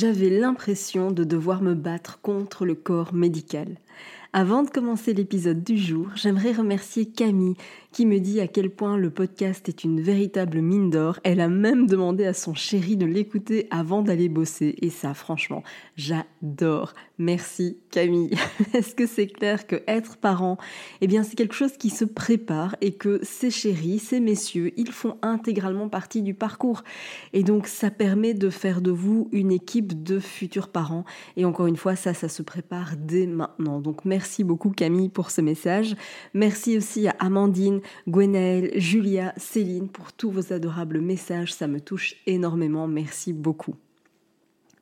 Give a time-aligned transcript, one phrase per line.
[0.00, 3.76] J'avais l'impression de devoir me battre contre le corps médical.
[4.32, 7.56] Avant de commencer l'épisode du jour, j'aimerais remercier Camille
[7.90, 11.18] qui me dit à quel point le podcast est une véritable mine d'or.
[11.24, 14.76] Elle a même demandé à son chéri de l'écouter avant d'aller bosser.
[14.80, 15.64] Et ça, franchement,
[15.96, 16.94] j'adore.
[17.18, 18.30] Merci Camille.
[18.72, 20.58] Est-ce que c'est clair que être parent,
[21.00, 24.92] eh bien, c'est quelque chose qui se prépare et que ces chéris, ces messieurs, ils
[24.92, 26.84] font intégralement partie du parcours.
[27.32, 31.04] Et donc, ça permet de faire de vous une équipe de futurs parents.
[31.36, 33.80] Et encore une fois, ça, ça se prépare dès maintenant.
[33.80, 35.96] Donc, merci beaucoup Camille pour ce message.
[36.34, 42.16] Merci aussi à Amandine Gwenaëlle, Julia, Céline pour tous vos adorables messages, ça me touche
[42.26, 43.74] énormément, merci beaucoup.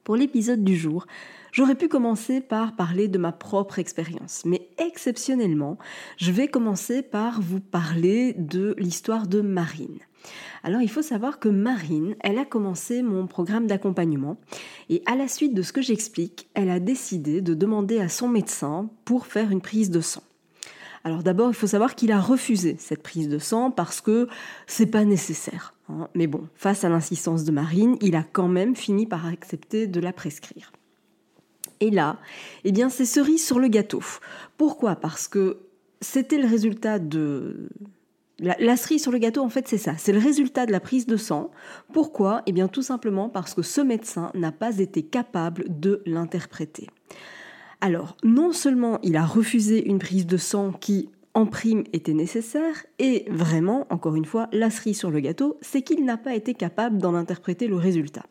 [0.05, 1.07] Pour l'épisode du jour,
[1.53, 5.77] j'aurais pu commencer par parler de ma propre expérience, mais exceptionnellement,
[6.17, 9.99] je vais commencer par vous parler de l'histoire de Marine.
[10.63, 14.39] Alors il faut savoir que Marine, elle a commencé mon programme d'accompagnement
[14.89, 18.29] et à la suite de ce que j'explique, elle a décidé de demander à son
[18.29, 20.23] médecin pour faire une prise de sang.
[21.05, 24.29] Alors d'abord, il faut savoir qu'il a refusé cette prise de sang parce que
[24.67, 25.75] c'est pas nécessaire.
[25.89, 26.09] Hein.
[26.15, 30.01] Mais bon, face à l'insistance de Marine, il a quand même fini par accepter de
[30.01, 30.73] la prescrire.
[31.81, 32.19] Et là,
[32.65, 34.03] eh bien, c'est cerise sur le gâteau.
[34.57, 34.97] Pourquoi?
[34.97, 35.59] Parce que
[36.01, 37.69] c'était le résultat de
[38.41, 39.95] la, cerise sur le gâteau, en fait, c'est ça.
[39.97, 41.51] C'est le résultat de la prise de sang.
[41.93, 42.43] Pourquoi?
[42.47, 46.89] Eh bien, tout simplement parce que ce médecin n'a pas été capable de l'interpréter.
[47.81, 52.85] Alors, non seulement il a refusé une prise de sang qui, en prime, était nécessaire,
[52.99, 56.53] et vraiment, encore une fois, la cerise sur le gâteau, c'est qu'il n'a pas été
[56.53, 58.25] capable d'en interpréter le résultat.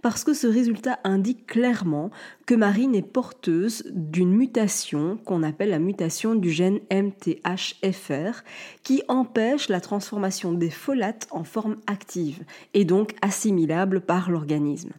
[0.00, 2.10] Parce que ce résultat indique clairement
[2.46, 8.42] que Marine est porteuse d'une mutation qu'on appelle la mutation du gène MTHFR,
[8.82, 12.42] qui empêche la transformation des folates en forme active,
[12.72, 14.92] et donc assimilable par l'organisme.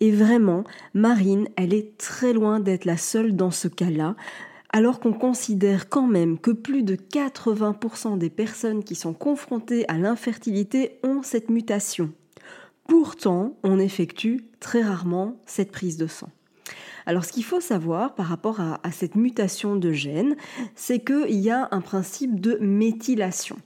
[0.00, 4.14] Et vraiment, Marine, elle est très loin d'être la seule dans ce cas-là,
[4.72, 9.98] alors qu'on considère quand même que plus de 80% des personnes qui sont confrontées à
[9.98, 12.10] l'infertilité ont cette mutation.
[12.88, 16.30] Pourtant, on effectue très rarement cette prise de sang.
[17.06, 20.36] Alors ce qu'il faut savoir par rapport à, cette mutation de gène,
[20.74, 23.56] c'est qu'il y a un principe de méthylation.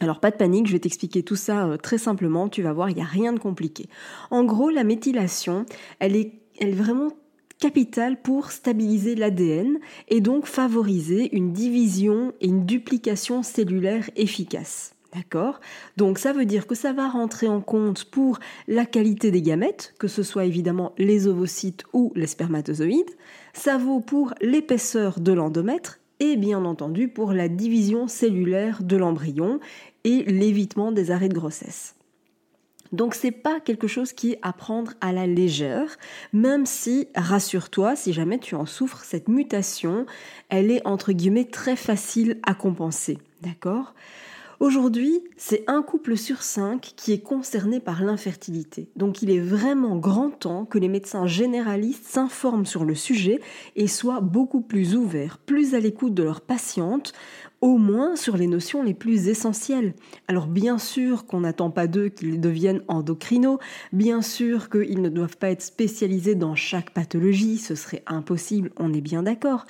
[0.00, 2.88] Alors pas de panique, je vais t'expliquer tout ça euh, très simplement, tu vas voir,
[2.88, 3.88] il n'y a rien de compliqué.
[4.30, 5.66] En gros, la méthylation,
[5.98, 7.12] elle est, elle est vraiment
[7.60, 9.78] capitale pour stabiliser l'ADN
[10.08, 14.94] et donc favoriser une division et une duplication cellulaire efficace.
[15.14, 15.60] D'accord?
[15.96, 18.38] Donc ça veut dire que ça va rentrer en compte pour
[18.68, 23.10] la qualité des gamètes, que ce soit évidemment les ovocytes ou les spermatozoïdes.
[23.52, 29.58] Ça vaut pour l'épaisseur de l'endomètre et bien entendu pour la division cellulaire de l'embryon
[30.04, 31.96] et l'évitement des arrêts de grossesse.
[32.92, 35.96] Donc c'est pas quelque chose qui est à prendre à la légère,
[36.32, 40.06] même si, rassure-toi, si jamais tu en souffres, cette mutation,
[40.48, 43.18] elle est entre guillemets très facile à compenser.
[43.42, 43.94] D'accord?
[44.60, 48.90] Aujourd'hui, c'est un couple sur cinq qui est concerné par l'infertilité.
[48.94, 53.40] Donc il est vraiment grand temps que les médecins généralistes s'informent sur le sujet
[53.74, 57.14] et soient beaucoup plus ouverts, plus à l'écoute de leurs patientes,
[57.62, 59.94] au moins sur les notions les plus essentielles.
[60.28, 63.60] Alors bien sûr qu'on n'attend pas d'eux qu'ils deviennent endocrinos,
[63.94, 68.92] bien sûr qu'ils ne doivent pas être spécialisés dans chaque pathologie, ce serait impossible, on
[68.92, 69.64] est bien d'accord.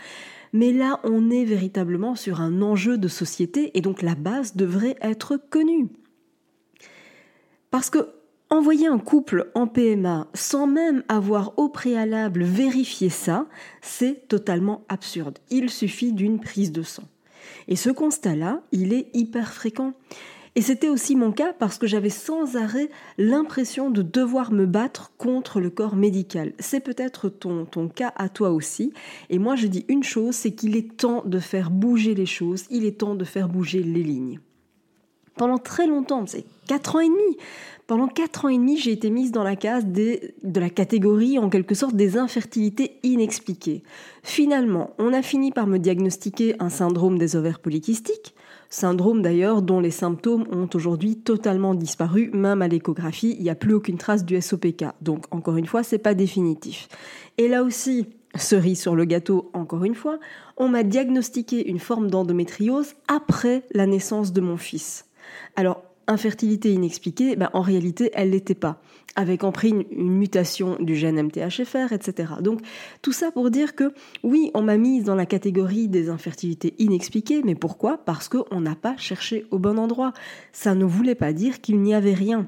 [0.53, 4.97] Mais là, on est véritablement sur un enjeu de société et donc la base devrait
[5.01, 5.89] être connue.
[7.71, 8.09] Parce que
[8.51, 13.47] envoyer un couple en PMA sans même avoir au préalable vérifié ça,
[13.81, 15.39] c'est totalement absurde.
[15.51, 17.05] Il suffit d'une prise de sang.
[17.69, 19.95] Et ce constat-là, il est hyper fréquent.
[20.57, 25.13] Et c'était aussi mon cas parce que j'avais sans arrêt l'impression de devoir me battre
[25.17, 26.53] contre le corps médical.
[26.59, 28.93] C'est peut-être ton, cas à toi aussi.
[29.29, 32.65] Et moi, je dis une chose, c'est qu'il est temps de faire bouger les choses,
[32.71, 34.41] il est temps de faire bouger les lignes.
[35.37, 37.37] Pendant très longtemps, c'est 4 ans et demi,
[37.87, 41.49] pendant 4 ans et demi, j'ai été mise dans la case de la catégorie, en
[41.49, 43.83] quelque sorte, des infertilités inexpliquées.
[44.23, 48.35] Finalement, on a fini par me diagnostiquer un syndrome des ovaires polykystiques,
[48.71, 53.55] syndrome d'ailleurs dont les symptômes ont aujourd'hui totalement disparu, même à l'échographie, il n'y a
[53.55, 54.87] plus aucune trace du SOPK.
[55.03, 56.89] Donc, encore une fois, c'est pas définitif.
[57.37, 58.07] Et là aussi,
[58.37, 60.19] cerise sur le gâteau, encore une fois,
[60.57, 65.07] on m'a diagnostiqué une forme d'endométriose après la naissance de mon fils.
[65.57, 65.80] Alors,
[66.11, 68.81] infertilité inexpliquée, ben, en réalité, elle l'était pas,
[69.17, 72.35] avec en prix une, mutation du gène MTHFR, etc.
[72.41, 72.61] Donc
[73.03, 73.93] tout ça pour dire que
[74.23, 77.99] oui, on m'a mise dans la catégorie des infertilités inexpliquées, mais pourquoi?
[77.99, 80.13] Parce qu'on n'a pas cherché au bon endroit.
[80.53, 82.47] Ça ne voulait pas dire qu'il n'y avait rien.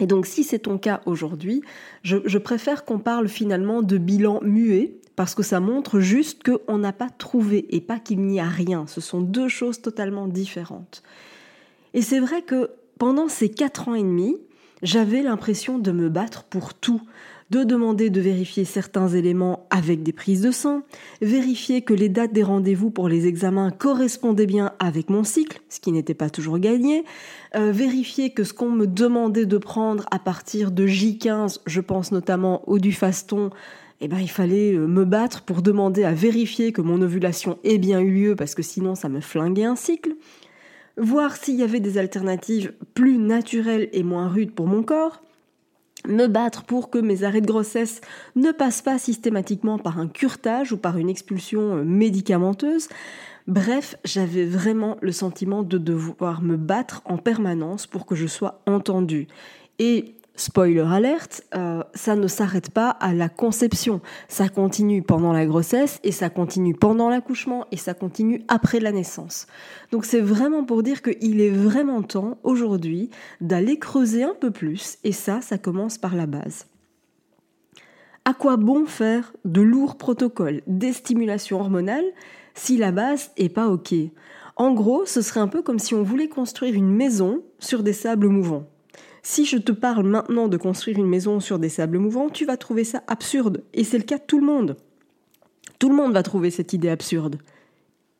[0.00, 1.62] Et donc si c'est ton cas aujourd'hui,
[2.04, 6.92] je préfère qu'on parle finalement de bilan muet, parce que ça montre juste qu'on n'a
[6.92, 8.86] pas trouvé et pas qu'il n'y a rien.
[8.86, 11.02] Ce sont deux choses totalement différentes.
[11.94, 14.36] Et c'est vrai que pendant ces quatre ans et demi,
[14.82, 17.00] j'avais l'impression de me battre pour tout,
[17.50, 20.82] de demander de vérifier certains éléments avec des prises de sang,
[21.22, 25.80] vérifier que les dates des rendez-vous pour les examens correspondaient bien avec mon cycle, ce
[25.80, 27.04] qui n'était pas toujours gagné,
[27.56, 32.12] euh, vérifier que ce qu'on me demandait de prendre à partir de J15, je pense
[32.12, 33.50] notamment au du faston,
[34.00, 37.78] eh ben, il fallait euh, me battre pour demander à vérifier que mon ovulation ait
[37.78, 40.14] bien eu lieu parce que sinon ça me flinguait un cycle
[40.98, 45.22] voir s'il y avait des alternatives plus naturelles et moins rudes pour mon corps,
[46.06, 48.00] me battre pour que mes arrêts de grossesse
[48.36, 52.88] ne passent pas systématiquement par un curtage ou par une expulsion euh, médicamenteuse.
[53.46, 58.60] Bref, j'avais vraiment le sentiment de devoir me battre en permanence pour que je sois
[58.66, 59.26] entendue.
[59.78, 64.00] Et spoiler alerte, euh, ça ne s'arrête pas à la conception.
[64.28, 68.92] Ça continue pendant la grossesse et ça continue pendant l'accouchement et ça continue après la
[68.92, 69.46] naissance.
[69.92, 74.98] Donc c'est vraiment pour dire qu'il est vraiment temps aujourd'hui d'aller creuser un peu plus
[75.04, 76.66] et ça, ça commence par la base.
[78.24, 82.04] À quoi bon faire de lourds protocoles d'estimulation hormonale
[82.54, 83.94] si la base est pas OK?
[84.56, 87.92] En gros, ce serait un peu comme si on voulait construire une maison sur des
[87.92, 88.66] sables mouvants.
[89.30, 92.56] Si je te parle maintenant de construire une maison sur des sables mouvants, tu vas
[92.56, 93.62] trouver ça absurde.
[93.74, 94.78] Et c'est le cas de tout le monde.
[95.78, 97.36] Tout le monde va trouver cette idée absurde.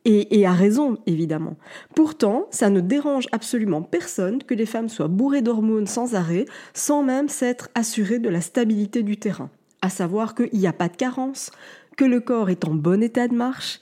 [0.05, 1.57] Et, et, a raison, évidemment.
[1.95, 6.45] Pourtant, ça ne dérange absolument personne que les femmes soient bourrées d'hormones sans arrêt,
[6.75, 9.49] sans même s'être assurées de la stabilité du terrain.
[9.81, 11.49] À savoir qu'il n'y a pas de carence,
[11.97, 13.79] que le corps est en bon état de marche.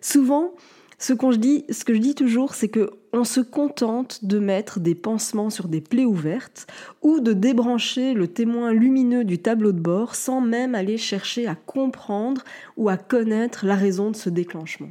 [0.00, 0.54] Souvent,
[1.00, 5.66] ce, que je dis toujours, c'est que on se contente de mettre des pansements sur
[5.66, 6.66] des plaies ouvertes
[7.02, 11.54] ou de débrancher le témoin lumineux du tableau de bord sans même aller chercher à
[11.54, 12.44] comprendre
[12.76, 14.90] ou à connaître la raison de ce déclenchement.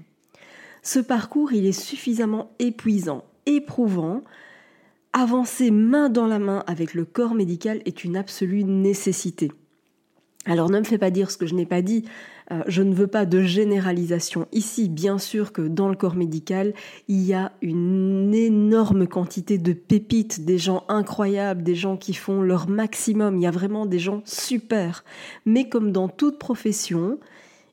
[0.81, 4.23] Ce parcours, il est suffisamment épuisant, éprouvant.
[5.13, 9.51] Avancer main dans la main avec le corps médical est une absolue nécessité.
[10.45, 12.05] Alors ne me fais pas dire ce que je n'ai pas dit.
[12.51, 14.89] Euh, je ne veux pas de généralisation ici.
[14.89, 16.73] Bien sûr que dans le corps médical,
[17.07, 22.41] il y a une énorme quantité de pépites, des gens incroyables, des gens qui font
[22.41, 23.37] leur maximum.
[23.37, 25.03] Il y a vraiment des gens super.
[25.45, 27.19] Mais comme dans toute profession,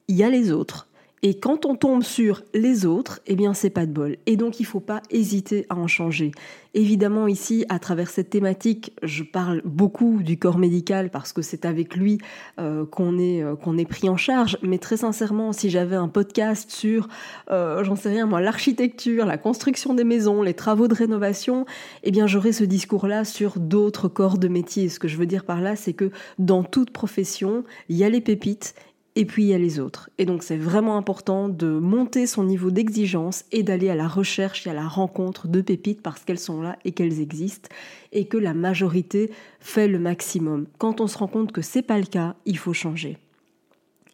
[0.09, 0.86] il y a les autres.
[1.23, 4.17] Et quand on tombe sur les autres, eh bien c'est pas de bol.
[4.27, 6.33] Et donc il faut pas hésiter à en changer.
[6.75, 11.65] Évidemment ici, à travers cette thématique, je parle beaucoup du corps médical parce que c'est
[11.65, 12.19] avec lui
[12.61, 14.59] euh, qu'on est euh, qu'on est pris en charge.
[14.61, 17.09] Mais très sincèrement, si j'avais un podcast sur,
[17.51, 21.65] euh, j'en sais rien moi, l'architecture, la construction des maisons, les travaux de rénovation,
[22.03, 24.91] eh bien j'aurais ce discours-là sur d'autres corps de métier.
[24.91, 28.11] Ce que je veux dire par là, c'est que dans toute profession, il y a
[28.11, 28.75] les pépites
[29.17, 30.11] et puis il y a les autres.
[30.19, 34.67] Et donc c'est vraiment important de monter son niveau d'exigence et d'aller à la recherche
[34.67, 37.71] et à la rencontre de pépites parce qu'elles sont là et qu'elles existent
[38.13, 40.67] et que la majorité fait le maximum.
[40.79, 43.17] Quand on se rend compte que c'est pas le cas, il faut changer.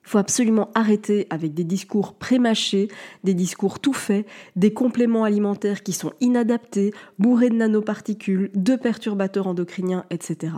[0.04, 2.88] Il faut absolument arrêter avec des discours prémâchés,
[3.22, 9.46] des discours tout faits, des compléments alimentaires qui sont inadaptés, bourrés de nanoparticules, de perturbateurs
[9.46, 10.54] endocriniens, etc.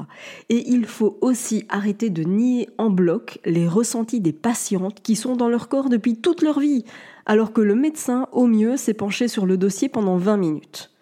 [0.48, 5.36] Et il faut aussi arrêter de nier en bloc les ressentis des patientes qui sont
[5.36, 6.84] dans leur corps depuis toute leur vie,
[7.26, 10.93] alors que le médecin, au mieux, s'est penché sur le dossier pendant 20 minutes.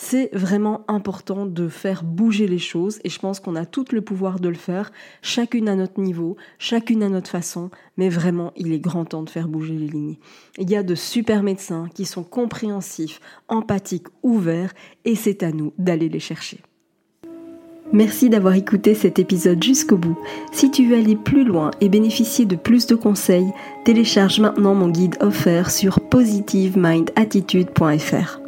[0.00, 4.00] C'est vraiment important de faire bouger les choses et je pense qu'on a tout le
[4.00, 8.72] pouvoir de le faire, chacune à notre niveau, chacune à notre façon, mais vraiment il
[8.72, 10.14] est grand temps de faire bouger les lignes.
[10.56, 14.72] Il y a de super médecins qui sont compréhensifs, empathiques, ouverts
[15.04, 16.60] et c'est à nous d'aller les chercher.
[17.92, 20.16] Merci d'avoir écouté cet épisode jusqu'au bout.
[20.52, 23.50] Si tu veux aller plus loin et bénéficier de plus de conseils,
[23.84, 28.47] télécharge maintenant mon guide offert sur positivemindattitude.fr.